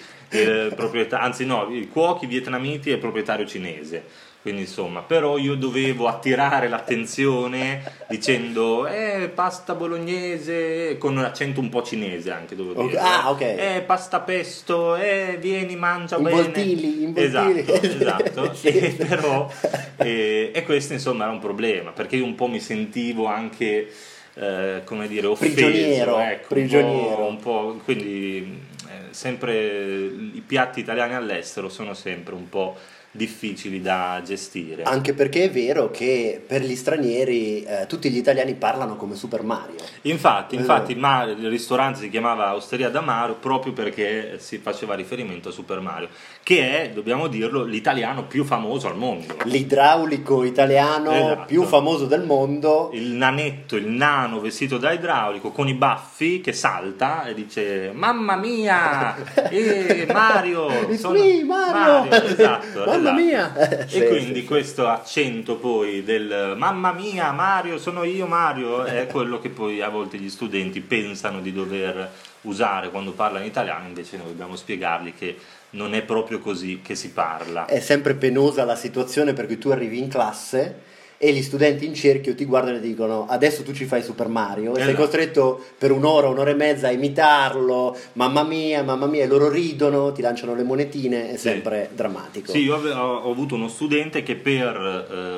proprieta- 0.73 1.19
anzi 1.19 1.45
no, 1.47 1.67
i 1.75 1.89
cuochi 1.89 2.27
vietnamiti 2.27 2.91
e 2.91 2.93
il 2.93 2.99
proprietario 3.01 3.45
cinese. 3.45 4.05
Quindi 4.47 4.63
insomma, 4.63 5.01
però 5.03 5.39
io 5.39 5.57
dovevo 5.57 6.07
attirare 6.07 6.69
l'attenzione 6.69 7.83
dicendo 8.09 8.87
eh, 8.87 9.29
pasta 9.35 9.75
bolognese 9.75 10.97
con 10.99 11.17
un 11.17 11.25
accento 11.25 11.59
un 11.59 11.69
po' 11.69 11.83
cinese 11.83 12.31
anche 12.31 12.55
devo 12.55 12.71
Ok, 12.71 12.87
dire. 12.91 12.99
ah, 13.01 13.31
ok. 13.33 13.41
Eh, 13.41 13.83
pasta 13.85 14.21
pesto, 14.21 14.95
eh, 14.95 15.37
vieni, 15.41 15.75
mangia 15.75 16.17
bene. 16.21 16.37
Involtili, 16.37 17.03
involtili. 17.03 17.59
Esatto, 17.65 17.83
esatto. 17.83 18.55
Sì. 18.55 18.69
E 18.69 18.91
però 18.97 19.51
eh, 19.97 20.53
e 20.55 20.63
questo 20.63 20.93
insomma 20.93 21.25
era 21.25 21.33
un 21.33 21.41
problema, 21.41 21.91
perché 21.91 22.15
io 22.15 22.25
un 22.25 22.37
po' 22.37 22.47
mi 22.47 22.61
sentivo 22.61 23.27
anche 23.27 23.91
eh, 24.35 24.83
come 24.85 25.09
dire 25.09 25.27
offeso, 25.27 25.55
Prigioniero, 25.55 26.21
ecco, 26.21 26.55
prigioniero. 26.55 27.27
Un 27.27 27.39
po', 27.41 27.51
un 27.67 27.77
po', 27.79 27.81
quindi 27.83 28.61
eh, 28.87 29.13
sempre 29.13 29.57
i 29.65 30.43
piatti 30.47 30.79
italiani 30.79 31.15
all'estero 31.15 31.69
sono 31.69 31.95
sempre 31.95 32.35
un 32.35 32.49
po' 32.49 32.77
difficili 33.17 33.81
da 33.81 34.21
gestire. 34.25 34.83
Anche 34.85 35.15
perché 35.15 35.45
è 35.45 35.51
vero 35.51 35.91
che 35.91 36.41
per 36.47 36.63
gli 36.63 36.77
stranieri 36.77 37.63
eh, 37.65 37.87
tutti 37.89 38.11
gli 38.11 38.17
italiani 38.19 38.55
parlano 38.55 38.97
come 38.97 39.15
Super 39.17 39.43
Mario. 39.43 39.75
Infatti, 40.03 40.55
Eh. 40.57 40.59
infatti 40.61 40.95
ma- 40.95 41.25
il 41.25 41.49
ristorante 41.49 42.01
si 42.01 42.09
chiamava 42.11 42.55
Osteria 42.55 42.89
da 42.91 43.01
Mario 43.01 43.35
proprio 43.37 43.73
perché 43.73 44.37
si 44.39 44.59
faceva 44.59 44.95
riferimento 44.95 45.49
a 45.49 45.53
Super 45.53 45.81
Mario, 45.81 46.09
che 46.43 46.83
è, 46.85 46.91
dobbiamo 46.91 47.27
dirlo, 47.27 47.65
l'italiano 47.65 48.25
più 48.27 48.45
famoso 48.45 48.87
al 48.89 48.97
mondo. 48.97 49.37
L'idraulico 49.45 50.45
italiano 50.45 51.11
Esatto. 51.11 51.45
più 51.47 51.65
famoso 51.65 52.07
del 52.07 52.23
mondo. 52.25 52.91
Il 52.93 53.09
nanetto, 53.13 53.77
il 53.77 53.89
nano 53.89 54.41
vestito 54.41 54.79
da 54.79 54.93
idraulico 54.93 55.51
con 55.51 55.67
i 55.69 55.75
baffi 55.75 56.41
che 56.41 56.53
salta 56.53 57.25
e 57.27 57.35
dice 57.35 57.91
Mamma 57.95 58.37
mia! 58.37 59.15
Eh, 59.57 60.07
Mario! 60.13 60.69
Sono- 60.97 61.19
me, 61.19 61.43
Mario! 61.45 62.11
Esatto, 62.11 62.85
Mamma 63.13 63.21
mia! 63.21 63.87
Sì, 63.87 63.99
E 63.99 64.09
quindi 64.09 64.41
sì. 64.41 64.47
questo 64.47 64.87
accento 64.87 65.57
poi 65.57 66.03
del 66.05 66.55
Mamma 66.57 66.93
mia, 66.93 67.31
Mario, 67.33 67.79
sono 67.79 68.05
io 68.05 68.27
Mario, 68.27 68.85
è 68.85 69.07
quello 69.11 69.39
che 69.41 69.49
poi 69.49 69.81
a 69.81 69.89
volte 69.89 70.19
gli 70.19 70.31
studenti 70.31 70.81
pensano 70.81 71.41
di 71.41 71.53
dover 71.53 72.11
usare 72.43 72.91
quando 72.91 73.13
parlano 73.13 73.45
italiano, 73.45 73.87
invece 73.89 74.17
noi 74.17 74.29
dobbiamo 74.29 74.57
spiegargli 74.57 75.13
che 75.17 75.37
non 75.71 75.95
è 75.95 76.03
proprio 76.03 76.39
così 76.39 76.81
che 76.83 76.95
si 76.95 77.11
parla. 77.11 77.67
È 77.67 77.81
sempre 77.81 78.15
penosa 78.15 78.65
la 78.65 78.77
situazione 78.77 79.33
per 79.33 79.47
cui 79.47 79.59
tu 79.59 79.71
arrivi 79.71 79.99
in 79.99 80.09
classe 80.09 80.95
e 81.19 81.33
gli 81.33 81.43
studenti 81.43 81.87
in 81.87 81.95
cerchio 81.95 82.35
ti 82.35 82.45
guardano 82.45 82.77
e 82.77 82.81
ti 82.81 82.89
dicono 82.89 83.27
adesso 83.29 83.63
tu 83.63 83.73
ci 83.73 83.85
fai 83.87 84.03
Super 84.03 84.29
Mario 84.29 84.73
e 84.73 84.81
sei 84.81 84.89
Esatto. 84.89 85.03
costretto 85.03 85.65
per 85.79 85.91
un'ora, 85.91 86.29
un'ora 86.29 86.51
e 86.51 86.55
mezza 86.55 86.89
a 86.89 86.91
imitarlo, 86.91 87.97
mamma 88.15 88.43
mia, 88.43 88.83
mamma 88.83 89.07
mia, 89.07 89.25
e 89.25 89.27
loro 89.27 89.49
ridono, 89.49 90.13
ti 90.13 90.21
lanciano 90.23 90.55
le 90.55 90.63
monetine, 90.63 91.31
è 91.31 91.37
Sì. 91.37 91.49
sempre 91.49 91.91
drammatico. 91.95 92.53
Sì, 92.53 92.59
io 92.59 92.77
ho, 92.77 93.15
ho 93.17 93.31
avuto 93.31 93.55
uno 93.55 93.69
studente 93.69 94.23
che 94.23 94.37
per 94.37 94.77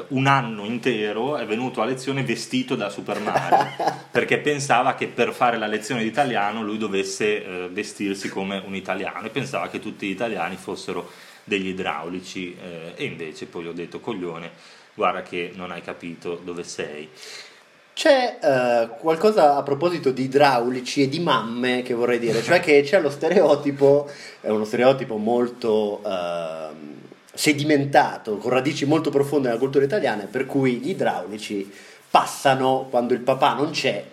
eh, 0.08 0.14
un 0.14 0.26
anno 0.26 0.64
intero 0.64 1.36
è 1.36 1.46
venuto 1.46 1.80
a 1.80 1.84
lezione 1.84 2.22
vestito 2.22 2.74
da 2.74 2.88
Super 2.90 3.20
Mario 3.20 3.66
perché 4.10 4.38
pensava 4.38 4.94
che 4.94 5.06
per 5.06 5.32
fare 5.32 5.58
la 5.58 5.66
lezione 5.66 6.02
di 6.02 6.08
italiano 6.08 6.62
lui 6.62 6.78
dovesse 6.78 7.44
eh, 7.44 7.68
vestirsi 7.70 8.28
come 8.28 8.60
un 8.66 8.74
italiano 8.74 9.26
e 9.26 9.30
pensava 9.30 9.68
che 9.68 9.78
tutti 9.78 10.06
gli 10.06 10.10
italiani 10.10 10.56
fossero 10.56 11.08
degli 11.44 11.68
idraulici 11.68 12.54
eh, 12.62 12.92
e 12.94 13.04
invece 13.04 13.46
poi 13.46 13.64
gli 13.64 13.68
ho 13.68 13.72
detto 13.72 14.00
coglione 14.00 14.50
guarda 14.98 15.22
che 15.22 15.52
non 15.54 15.70
hai 15.70 15.80
capito 15.80 16.40
dove 16.42 16.64
sei. 16.64 17.08
C'è 17.94 18.38
eh, 18.42 18.88
qualcosa 18.98 19.56
a 19.56 19.62
proposito 19.62 20.10
di 20.10 20.24
idraulici 20.24 21.02
e 21.02 21.08
di 21.08 21.20
mamme 21.20 21.82
che 21.82 21.94
vorrei 21.94 22.18
dire, 22.18 22.42
cioè 22.42 22.58
che 22.60 22.82
c'è 22.82 23.00
lo 23.00 23.10
stereotipo, 23.10 24.10
è 24.40 24.48
uno 24.48 24.64
stereotipo 24.64 25.16
molto 25.16 26.02
ehm, 26.04 26.96
sedimentato, 27.32 28.38
con 28.38 28.50
radici 28.50 28.84
molto 28.86 29.10
profonde 29.10 29.48
nella 29.48 29.60
cultura 29.60 29.84
italiana, 29.84 30.24
per 30.30 30.46
cui 30.46 30.78
gli 30.78 30.90
idraulici 30.90 31.70
passano 32.10 32.86
quando 32.90 33.14
il 33.14 33.20
papà 33.20 33.54
non 33.54 33.70
c'è 33.70 34.04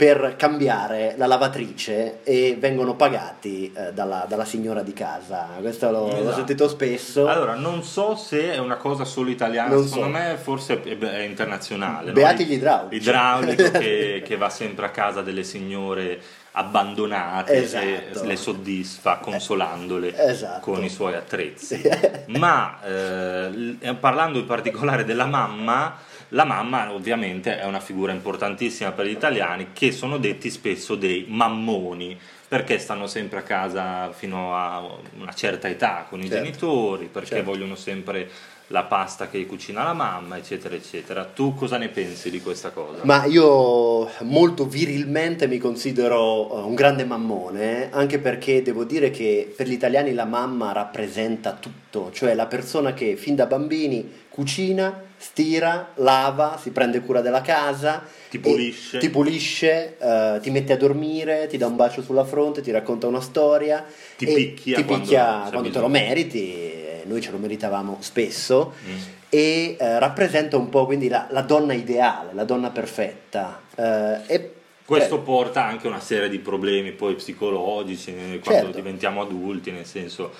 per 0.00 0.34
cambiare 0.38 1.12
la 1.18 1.26
lavatrice 1.26 2.20
e 2.24 2.56
vengono 2.58 2.94
pagati 2.94 3.70
eh, 3.76 3.92
dalla, 3.92 4.24
dalla 4.26 4.46
signora 4.46 4.80
di 4.82 4.94
casa. 4.94 5.48
Questo 5.60 5.90
l'ho, 5.90 6.06
l'ho 6.06 6.16
Esatto. 6.20 6.36
sentito 6.36 6.68
spesso. 6.68 7.26
allora 7.28 7.52
non 7.54 7.82
so 7.82 8.16
se 8.16 8.50
è 8.54 8.56
una 8.56 8.76
cosa 8.76 9.04
solo 9.04 9.28
italiana 9.28 9.74
Non 9.74 9.86
secondo 9.86 10.16
so. 10.16 10.22
me 10.22 10.36
forse 10.40 10.82
è, 10.82 11.18
internazionale 11.20 12.06
no? 12.06 12.12
Beati 12.14 12.46
gli 12.46 12.52
idraulici. 12.54 12.94
L'idraulico 12.94 13.70
che, 13.78 14.22
che 14.24 14.36
va 14.38 14.48
sempre 14.48 14.86
a 14.86 14.90
casa 14.90 15.20
delle 15.20 15.44
signore 15.44 16.18
abbandonate 16.52 17.52
Esatto. 17.62 17.84
e 18.22 18.26
le 18.26 18.36
soddisfa 18.36 19.16
consolandole 19.18 20.16
Esatto. 20.16 20.60
con 20.60 20.82
i 20.82 20.88
suoi 20.88 21.14
attrezzi. 21.14 21.78
Ma 22.38 22.78
eh, 22.82 23.50
l- 23.50 23.96
parlando 24.00 24.38
in 24.38 24.46
particolare 24.46 25.04
della 25.04 25.26
mamma, 25.26 25.94
la 26.30 26.44
mamma 26.44 26.92
ovviamente 26.92 27.58
è 27.58 27.64
una 27.64 27.80
figura 27.80 28.12
importantissima 28.12 28.92
per 28.92 29.06
gli 29.06 29.10
italiani 29.10 29.68
che 29.72 29.92
sono 29.92 30.18
detti 30.18 30.50
spesso 30.50 30.94
dei 30.94 31.24
mammoni 31.28 32.18
perché 32.48 32.78
stanno 32.80 33.06
sempre 33.06 33.38
a 33.38 33.42
casa 33.42 34.10
fino 34.12 34.56
a 34.56 34.84
una 35.18 35.32
certa 35.32 35.68
età 35.68 36.06
con 36.08 36.18
i 36.20 36.26
Certo. 36.28 36.36
genitori, 36.42 37.06
perché 37.06 37.28
Certo. 37.36 37.44
vogliono 37.44 37.76
sempre 37.76 38.28
la 38.72 38.84
pasta 38.84 39.28
che 39.28 39.44
cucina 39.46 39.82
la 39.82 39.92
mamma, 39.94 40.36
eccetera, 40.36 40.76
eccetera. 40.76 41.24
Tu 41.24 41.54
cosa 41.54 41.76
ne 41.76 41.88
pensi 41.88 42.30
di 42.30 42.40
questa 42.40 42.70
cosa? 42.70 43.00
Ma 43.02 43.24
io 43.24 44.08
molto 44.20 44.64
virilmente 44.66 45.48
mi 45.48 45.58
considero 45.58 46.58
eh, 46.58 46.60
un 46.62 46.74
grande 46.74 47.04
mammone, 47.04 47.88
anche 47.90 48.18
perché 48.20 48.62
devo 48.62 48.84
dire 48.84 49.10
che 49.10 49.52
per 49.56 49.66
gli 49.66 49.72
italiani 49.72 50.14
la 50.14 50.24
mamma 50.24 50.70
rappresenta 50.70 51.52
tutto, 51.58 52.10
cioè 52.12 52.34
la 52.34 52.46
persona 52.46 52.94
che 52.94 53.16
fin 53.16 53.34
da 53.34 53.46
bambini 53.46 54.08
cucina, 54.28 55.02
stira, 55.16 55.90
lava, 55.96 56.56
si 56.62 56.70
prende 56.70 57.00
cura 57.00 57.20
della 57.20 57.40
casa, 57.40 58.04
Ti 58.30 58.38
pulisce. 58.38 58.98
ti, 58.98 59.10
pulisce, 59.10 59.96
eh, 59.98 60.38
ti 60.40 60.50
mette 60.50 60.74
a 60.74 60.76
dormire, 60.76 61.48
ti 61.48 61.56
dà 61.58 61.66
un 61.66 61.74
bacio 61.74 62.02
sulla 62.02 62.24
fronte, 62.24 62.62
ti 62.62 62.70
racconta 62.70 63.08
una 63.08 63.20
storia, 63.20 63.84
Ti 64.16 64.26
picchia 64.26 64.76
ti 64.76 64.84
quando 64.84 65.02
picchia 65.04 65.48
quando 65.50 65.70
te 65.70 65.80
lo 65.80 65.88
meriti, 65.88 66.78
noi 67.10 67.20
ce 67.20 67.30
lo 67.32 67.38
meritavamo 67.38 67.98
spesso 68.00 68.74
Mm. 68.86 68.96
e 69.28 69.76
eh, 69.78 69.98
rappresenta 69.98 70.56
un 70.56 70.68
po' 70.68 70.86
quindi 70.86 71.08
la, 71.08 71.26
la 71.30 71.42
donna 71.42 71.72
ideale, 71.74 72.32
la 72.32 72.44
donna 72.44 72.70
perfetta. 72.70 73.60
eh, 73.76 74.18
e, 74.26 74.52
Questo 74.84 75.16
cioè, 75.16 75.24
porta 75.24 75.64
anche 75.64 75.86
a 75.86 75.90
una 75.90 76.00
serie 76.00 76.28
di 76.28 76.38
problemi 76.38 76.92
poi 76.92 77.14
psicologici 77.14 78.10
eh, 78.10 78.40
quando 78.42 78.62
Certo. 78.66 78.76
diventiamo 78.76 79.20
adulti, 79.22 79.70
nel 79.72 79.86
senso 79.86 80.32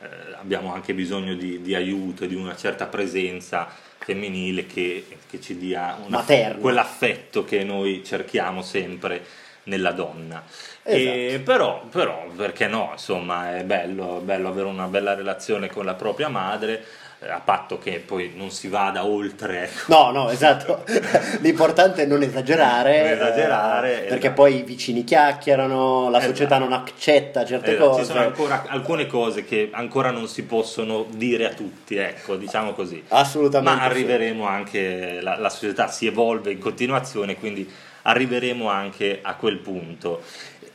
eh, 0.00 0.06
abbiamo 0.38 0.72
anche 0.72 0.94
bisogno 0.94 1.34
di, 1.34 1.60
di 1.62 1.74
aiuto 1.74 2.24
di 2.26 2.34
una 2.34 2.54
certa 2.56 2.86
presenza 2.86 3.68
femminile 3.98 4.66
che, 4.66 5.04
che 5.28 5.40
ci 5.40 5.58
dia 5.58 5.98
una- 6.06 6.24
quell'affetto 6.60 7.44
che 7.44 7.64
noi 7.64 8.02
cerchiamo 8.04 8.62
sempre 8.62 9.22
nella 9.68 9.92
donna. 9.92 10.42
Esatto. 10.82 11.42
Però, 11.44 11.82
però, 11.90 12.26
perché 12.34 12.66
no? 12.66 12.90
Insomma, 12.92 13.56
è 13.56 13.64
bello, 13.64 14.20
bello 14.24 14.48
avere 14.48 14.66
una 14.66 14.86
bella 14.86 15.14
relazione 15.14 15.68
con 15.68 15.84
la 15.84 15.94
propria 15.94 16.28
madre, 16.28 16.82
eh, 17.20 17.28
a 17.28 17.40
patto 17.40 17.78
che 17.78 18.02
poi 18.04 18.32
non 18.34 18.50
si 18.50 18.68
vada 18.68 19.04
oltre. 19.04 19.68
No, 19.88 20.10
no, 20.10 20.30
esatto. 20.30 20.84
L'importante 21.40 22.02
è 22.02 22.06
non 22.06 22.22
esagerare, 22.22 23.02
Non 23.02 23.12
esagerare, 23.12 24.04
eh, 24.04 24.08
perché 24.08 24.26
esatto. 24.26 24.42
poi 24.42 24.56
i 24.58 24.62
vicini 24.62 25.04
chiacchierano, 25.04 26.08
la 26.10 26.18
Esatto. 26.18 26.34
società 26.34 26.58
non 26.58 26.72
accetta 26.72 27.44
certe 27.44 27.72
Esatto, 27.74 27.88
cose. 27.90 28.00
Ci 28.00 28.06
sono 28.06 28.20
ancora 28.20 28.64
alcune 28.68 29.06
cose 29.06 29.44
che 29.44 29.68
ancora 29.72 30.10
non 30.10 30.26
si 30.28 30.44
possono 30.44 31.06
dire 31.10 31.46
a 31.46 31.52
tutti, 31.54 31.96
ecco, 31.96 32.36
diciamo 32.36 32.72
così. 32.72 33.02
Assolutamente. 33.08 33.78
Ma 33.78 33.84
sì. 33.84 33.90
arriveremo 33.90 34.46
anche, 34.46 35.20
la, 35.20 35.36
la 35.38 35.50
società 35.50 35.88
si 35.88 36.06
evolve 36.06 36.52
in 36.52 36.58
continuazione, 36.58 37.36
quindi 37.36 37.70
arriveremo 38.08 38.68
anche 38.68 39.18
a 39.22 39.34
quel 39.36 39.58
punto. 39.58 40.22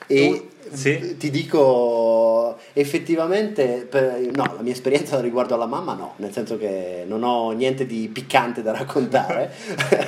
E 0.06 0.50
sì? 0.72 1.16
ti 1.18 1.30
dico, 1.32 2.58
effettivamente, 2.74 3.88
per- 3.90 4.20
no, 4.34 4.54
la 4.56 4.62
mia 4.62 4.74
esperienza 4.74 5.20
riguardo 5.22 5.56
alla 5.56 5.66
mamma 5.66 5.94
no, 5.94 6.14
nel 6.18 6.32
senso 6.34 6.58
che 6.58 7.04
non 7.08 7.24
ho 7.24 7.52
niente 7.52 7.86
di 7.86 8.10
piccante 8.12 8.62
da 8.62 8.74
raccontare, 8.74 9.52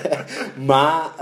ma 0.56 1.14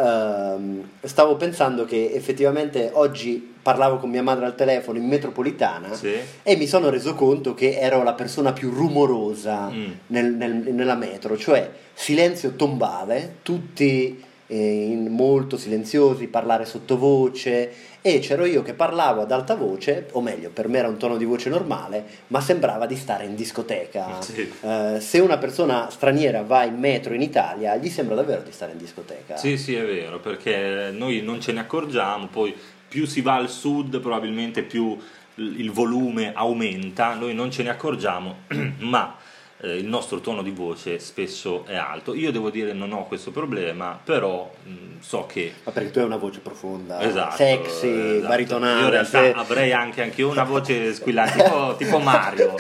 ehm, 0.56 0.90
stavo 1.04 1.36
pensando 1.36 1.86
che 1.86 2.12
effettivamente 2.14 2.90
oggi 2.94 3.52
parlavo 3.62 3.98
con 3.98 4.10
mia 4.10 4.24
madre 4.24 4.46
al 4.46 4.56
telefono 4.56 4.98
in 4.98 5.08
metropolitana 5.08 5.94
Sì. 5.94 6.14
e 6.42 6.56
mi 6.58 6.68
sono 6.68 6.90
reso 6.90 7.14
conto 7.16 7.54
che 7.54 7.78
ero 7.80 8.04
la 8.04 8.14
persona 8.14 8.52
più 8.52 8.72
rumorosa 8.72 9.70
Mm. 9.70 9.92
nel- 10.08 10.34
nel- 10.34 10.74
nella 10.74 10.96
metro, 10.96 11.38
cioè 11.38 11.70
silenzio 11.94 12.56
tombale, 12.56 13.36
tutti 13.44 14.22
molto 14.48 15.58
silenziosi, 15.58 16.28
parlare 16.28 16.66
sottovoce 16.66 17.92
e 18.02 18.20
c'ero 18.20 18.44
io 18.44 18.62
che 18.64 18.74
parlavo 18.74 19.22
ad 19.22 19.32
alta 19.32 19.56
voce, 19.56 20.10
o 20.12 20.22
meglio, 20.22 20.50
per 20.50 20.68
me 20.68 20.80
era 20.80 20.90
un 20.90 20.98
tono 20.98 21.16
di 21.16 21.24
voce 21.24 21.50
normale, 21.50 22.04
ma 22.28 22.42
sembrava 22.42 22.86
di 22.86 22.98
stare 22.98 23.24
in 23.24 23.36
discoteca. 23.36 24.22
Sì. 24.22 24.52
Eh, 24.62 24.98
se 25.00 25.20
una 25.20 25.38
persona 25.38 25.90
straniera 25.90 26.44
va 26.44 26.66
in 26.66 26.78
metro 26.78 27.14
in 27.14 27.22
Italia, 27.22 27.78
gli 27.78 27.90
sembra 27.90 28.16
davvero 28.16 28.42
di 28.42 28.52
stare 28.52 28.74
in 28.74 28.78
discoteca. 28.78 29.38
Sì, 29.38 29.58
sì, 29.58 29.76
è 29.76 29.86
vero, 29.86 30.20
perché 30.20 30.92
noi 30.92 31.22
non 31.22 31.40
ce 31.40 31.54
ne 31.54 31.62
accorgiamo, 31.62 32.28
poi 32.28 32.54
più 32.90 33.06
si 33.06 33.22
va 33.22 33.36
al 33.36 33.50
sud 33.50 34.00
probabilmente 34.02 34.64
più 34.64 34.98
il 35.36 35.72
volume 35.72 36.34
aumenta, 36.34 37.14
noi 37.14 37.34
non 37.34 37.50
ce 37.50 37.64
ne 37.64 37.70
accorgiamo, 37.70 38.40
ma 38.80 39.16
eh, 39.64 39.78
il 39.78 39.86
nostro 39.88 40.20
tono 40.20 40.42
di 40.44 40.52
voce 40.52 41.00
spesso 41.00 41.64
è 41.66 41.76
alto. 41.76 42.14
Io 42.14 42.32
devo 42.32 42.50
dire 42.50 42.74
non 42.74 42.92
ho 42.92 43.08
questo 43.08 43.32
problema, 43.32 43.98
però 44.04 44.52
mh, 44.64 45.00
so 45.00 45.26
che 45.26 45.54
Ma 45.64 45.72
perché 45.72 45.92
tu 45.92 46.00
hai 46.00 46.06
una 46.06 46.18
voce 46.18 46.40
profonda, 46.40 47.02
Esatto, 47.02 47.36
sexy, 47.38 47.88
esatto. 48.18 48.28
baritonale. 48.28 48.80
Io 48.80 48.86
in 48.86 48.92
realtà 48.92 49.22
se- 49.22 49.32
avrei 49.34 49.72
anche, 49.72 50.02
anche 50.02 50.22
io 50.22 50.30
una 50.30 50.44
voce 50.44 50.94
squillante, 50.96 51.42
tipo, 51.44 51.76
tipo 51.78 52.00
Mario. 52.00 52.56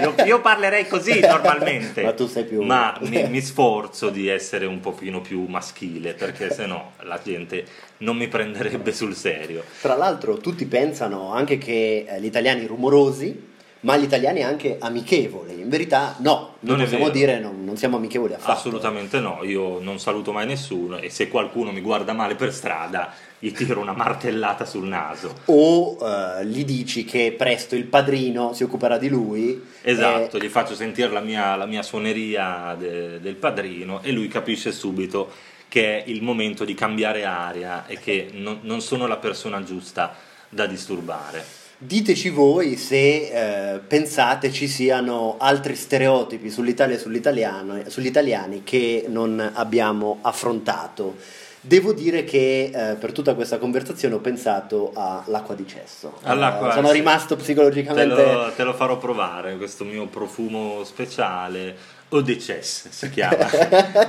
Io, 0.00 0.14
io 0.24 0.40
parlerei 0.40 0.86
così 0.86 1.18
normalmente. 1.26 2.02
Ma 2.02 2.12
tu 2.12 2.26
sei 2.28 2.44
più- 2.44 2.62
Ma 2.62 2.96
mi, 3.02 3.28
mi 3.28 3.40
sforzo 3.40 4.08
di 4.10 4.28
essere 4.28 4.66
un 4.66 4.78
pochino 4.80 5.20
più 5.20 5.44
maschile, 5.46 6.14
perché 6.14 6.50
sennò 6.52 6.92
la 7.02 7.20
gente 7.22 7.64
non 7.98 8.16
mi 8.16 8.28
prenderebbe 8.28 8.92
sul 8.92 9.14
serio. 9.16 9.64
Tra 9.80 9.96
l'altro 9.96 10.36
tutti 10.36 10.66
pensano 10.66 11.32
anche 11.32 11.58
che 11.58 12.04
eh, 12.08 12.20
gli 12.20 12.26
italiani 12.26 12.66
rumorosi, 12.66 13.52
ma 13.84 13.96
gli 13.96 14.04
italiani 14.04 14.42
anche 14.42 14.76
amichevoli. 14.80 15.60
In 15.60 15.68
verità 15.68 16.16
no, 16.18 16.56
non, 16.60 16.76
Non 16.76 16.80
è 16.80 16.84
possiamo 16.84 17.08
dire 17.10 17.38
non, 17.38 17.64
non 17.64 17.76
siamo 17.76 17.96
amichevoli 17.96 18.34
affatto. 18.34 18.52
Assolutamente 18.52 19.20
no, 19.20 19.40
io 19.42 19.78
non 19.80 19.98
saluto 19.98 20.32
mai 20.32 20.46
nessuno 20.46 20.98
e 20.98 21.10
se 21.10 21.28
qualcuno 21.28 21.70
mi 21.70 21.80
guarda 21.80 22.12
male 22.12 22.34
per 22.34 22.52
strada 22.52 23.12
gli 23.38 23.52
tiro 23.52 23.80
una 23.80 23.92
martellata 23.96 24.64
sul 24.64 24.86
naso. 24.86 25.34
O 25.46 25.98
eh, 26.00 26.46
gli 26.46 26.64
dici 26.64 27.04
che 27.04 27.34
presto 27.36 27.76
il 27.76 27.84
padrino 27.84 28.54
si 28.54 28.62
occuperà 28.62 28.96
di 28.96 29.08
lui. 29.08 29.62
Esatto, 29.82 30.38
eh, 30.38 30.40
gli 30.40 30.48
faccio 30.48 30.74
sentire 30.74 31.10
la 31.10 31.20
mia, 31.20 31.54
la 31.54 31.66
mia 31.66 31.82
suoneria 31.82 32.74
de- 32.78 33.20
del 33.20 33.36
padrino 33.36 34.02
e 34.02 34.12
lui 34.12 34.28
capisce 34.28 34.72
subito 34.72 35.52
che 35.68 36.04
è 36.04 36.08
il 36.08 36.22
momento 36.22 36.64
di 36.64 36.72
cambiare 36.72 37.24
aria 37.24 37.86
e 37.86 37.98
che 37.98 38.30
non, 38.32 38.60
non 38.62 38.80
sono 38.80 39.06
la 39.06 39.16
persona 39.16 39.62
giusta 39.62 40.14
da 40.48 40.66
disturbare. 40.66 41.63
Diteci 41.86 42.30
voi 42.30 42.76
se 42.76 43.74
eh, 43.74 43.78
pensate 43.78 44.50
ci 44.50 44.66
siano 44.68 45.36
altri 45.38 45.76
stereotipi 45.76 46.48
sull'Italia 46.48 46.96
e 46.96 46.98
sull'italiano- 46.98 47.82
sugli 47.88 48.06
italiani 48.06 48.62
che 48.64 49.04
non 49.08 49.50
abbiamo 49.52 50.16
affrontato. 50.22 51.16
Devo 51.60 51.92
dire 51.92 52.24
che 52.24 52.70
eh, 52.74 52.94
per 52.94 53.12
tutta 53.12 53.34
questa 53.34 53.58
conversazione 53.58 54.14
ho 54.14 54.20
pensato 54.20 54.92
all'acqua 54.94 55.54
di 55.54 55.66
cesso. 55.66 56.14
All'acqua, 56.22 56.70
Eh, 56.70 56.72
sono 56.72 56.90
rimasto 56.90 57.36
Te 57.36 57.42
psicologicamente... 57.42 58.32
lo, 58.32 58.52
te 58.56 58.64
lo 58.64 58.72
farò 58.72 58.96
provare, 58.96 59.58
questo 59.58 59.84
mio 59.84 60.06
profumo 60.06 60.84
speciale. 60.84 61.76
Eau 62.14 62.22
de 62.22 62.36
Chess 62.36 62.88
si 62.90 63.10
chiama. 63.10 63.50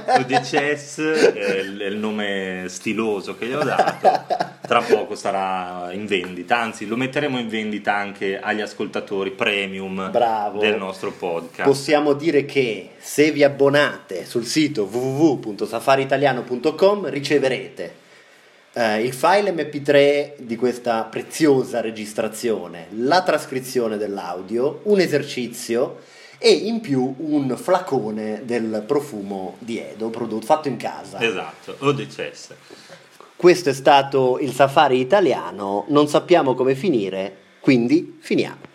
Eau 0.06 0.24
de 0.26 0.40
Chess 0.42 1.02
è 1.02 1.58
il, 1.58 1.98
nome 1.98 2.66
stiloso 2.68 3.36
che 3.36 3.48
gli 3.48 3.54
ho 3.54 3.64
dato. 3.64 4.26
Tra 4.62 4.82
poco 4.82 5.16
sarà 5.16 5.92
in 5.92 6.06
vendita, 6.06 6.60
anzi 6.60 6.86
lo 6.86 6.98
metteremo 6.98 7.40
in 7.40 7.48
vendita 7.48 7.96
anche 7.96 8.40
agli 8.40 8.62
ascoltatori 8.62 9.32
premium 9.32 10.12
Bravo. 10.12 10.60
del 10.60 10.78
nostro 10.78 11.14
podcast. 11.14 11.68
Possiamo 11.68 12.14
dire 12.14 12.46
che 12.46 12.92
se 13.00 13.32
vi 13.32 13.44
abbonate 13.44 14.24
sul 14.26 14.46
sito 14.46 14.84
www.safaritaliano.com 14.84 17.10
riceverete 17.10 17.96
eh, 18.74 19.02
il 19.02 19.14
file 19.14 19.52
MP3 19.52 20.34
di 20.38 20.56
questa 20.56 21.06
preziosa 21.06 21.82
registrazione, 21.82 22.86
la 22.98 23.24
trascrizione 23.24 23.98
dell'audio, 23.98 24.82
un 24.84 25.00
esercizio 25.00 26.14
e 26.38 26.52
in 26.52 26.80
più 26.82 27.16
un 27.18 27.56
flacone 27.58 28.42
del 28.46 28.84
profumo 28.86 29.56
di 29.60 29.80
Edo 29.80 30.10
prodotto, 30.10 30.46
fatto 30.46 30.68
in 30.68 30.78
casa. 30.78 31.20
Esatto, 31.20 31.78
Eau 31.82 31.92
de 31.92 32.08
Chess. 32.08 32.54
Questo 33.36 33.70
è 33.70 33.74
stato 33.74 34.40
il 34.40 34.54
safari 34.54 35.00
italiano, 35.00 35.86
non 35.90 36.08
sappiamo 36.08 36.56
come 36.56 36.74
finire, 36.76 37.36
quindi 37.60 38.18
finiamo. 38.20 38.74